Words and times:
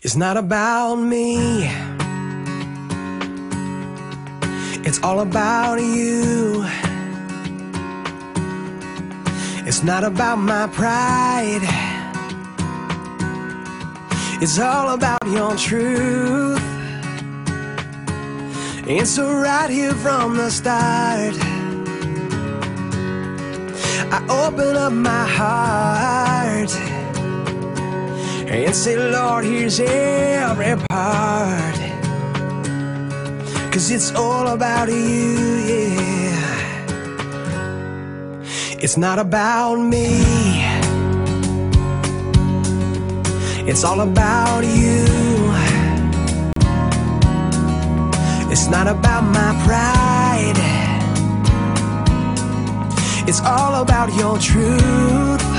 It's 0.00 0.14
not 0.14 0.36
about 0.36 0.94
me. 0.94 1.66
It's 4.86 5.02
all 5.02 5.18
about 5.18 5.80
you. 5.80 6.64
It's 9.66 9.82
not 9.82 10.04
about 10.04 10.36
my 10.36 10.68
pride. 10.68 11.62
It's 14.40 14.60
all 14.60 14.94
about 14.94 15.26
your 15.26 15.56
truth. 15.56 16.62
It's 18.86 19.10
so 19.10 19.32
right 19.34 19.68
here 19.68 19.94
from 19.94 20.36
the 20.36 20.48
start. 20.48 21.34
I 24.12 24.24
open 24.46 24.76
up 24.76 24.92
my 24.92 25.26
heart 25.26 26.97
and 28.50 28.74
say, 28.74 28.96
Lord, 28.96 29.44
here's 29.44 29.78
every 29.80 30.76
part. 30.88 31.74
Cause 33.72 33.90
it's 33.90 34.14
all 34.14 34.48
about 34.48 34.88
you, 34.88 35.36
yeah. 35.70 36.38
It's 38.80 38.96
not 38.96 39.18
about 39.18 39.76
me, 39.76 40.64
it's 43.68 43.84
all 43.84 44.00
about 44.00 44.64
you. 44.64 45.04
It's 48.50 48.66
not 48.68 48.88
about 48.88 49.24
my 49.24 49.52
pride. 49.66 50.56
It's 53.28 53.40
all 53.42 53.82
about 53.82 54.08
your 54.16 54.38
truth. 54.38 55.57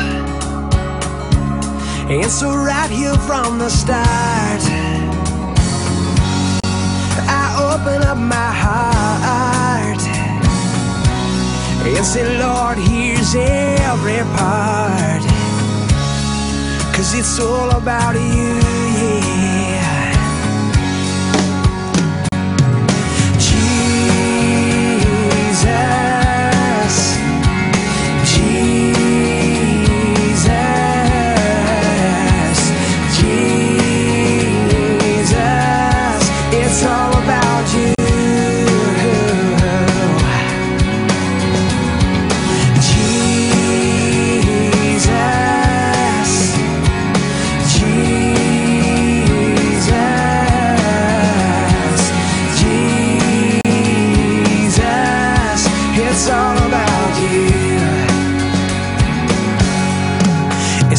And 2.09 2.31
so 2.31 2.55
right 2.55 2.89
here 2.89 3.13
from 3.27 3.59
the 3.59 3.69
start, 3.69 4.61
I 7.29 7.45
open 7.69 8.01
up 8.01 8.17
my 8.17 8.51
heart. 8.63 10.01
And 11.85 12.03
say, 12.03 12.25
Lord, 12.39 12.79
here's 12.79 13.35
every 13.35 14.23
part. 14.37 15.21
Cause 16.95 17.13
it's 17.13 17.39
all 17.39 17.69
about 17.77 18.15
you, 18.15 18.59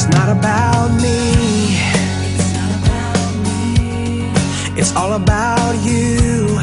It's 0.03 0.09
not 0.17 0.31
about 0.31 0.89
me. 1.03 1.77
It's 4.81 4.97
all 4.97 5.13
about 5.13 5.75
you. 5.85 6.59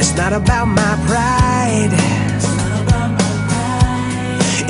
It's 0.00 0.16
not 0.16 0.32
about 0.32 0.68
my 0.68 0.94
pride. 1.06 1.92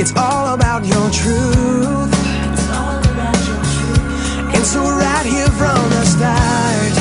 It's 0.00 0.12
all 0.16 0.52
about 0.52 0.84
your 0.84 1.08
truth. 1.10 2.12
And 4.54 4.64
so 4.66 4.82
right 4.82 5.26
here 5.26 5.52
from 5.60 5.78
the 5.94 6.04
start, 6.04 6.94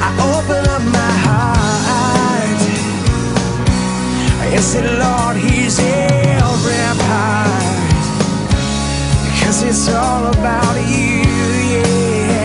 I 0.00 0.08
open 0.32 0.64
up 0.70 0.84
my 1.00 1.14
heart 1.26 2.60
and 4.54 4.64
say, 4.64 5.01
it's 9.84 9.90
all 9.96 10.26
about 10.26 10.76
you, 10.88 11.24
yeah. 11.74 12.44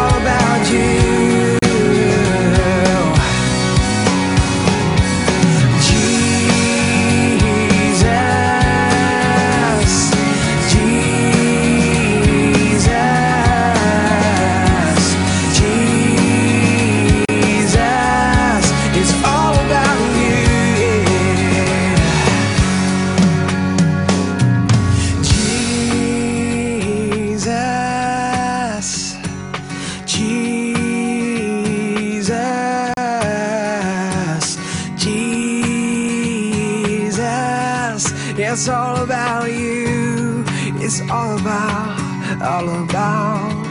Jesus, 38.37 38.51
it's 38.51 38.69
all 38.69 39.03
about 39.03 39.49
you. 39.51 40.43
It's 40.79 41.01
all 41.09 41.39
about, 41.39 41.99
all 42.39 42.69
about 42.83 43.65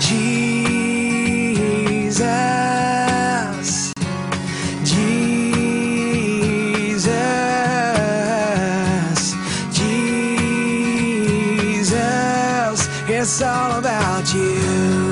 Jesus, 0.00 0.72
Jesus, 4.82 5.14
Jesus, 11.70 11.98
it's 13.08 13.42
all 13.42 13.78
about 13.78 14.34
you. 14.34 15.09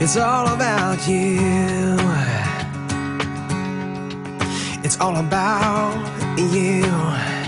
It's 0.00 0.16
all 0.16 0.46
about 0.48 1.08
you. 1.08 1.96
It's 4.84 4.98
all 5.00 5.16
about 5.16 5.96
you. 6.38 7.47